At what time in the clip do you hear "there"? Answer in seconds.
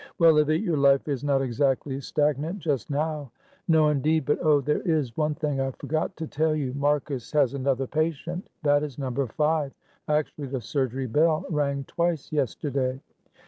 4.59-4.81